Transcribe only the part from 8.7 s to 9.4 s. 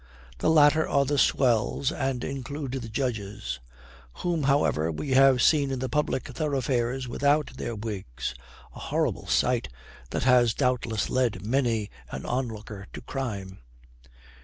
a horrible